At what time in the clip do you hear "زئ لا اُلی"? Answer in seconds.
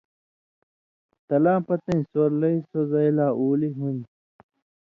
2.91-3.69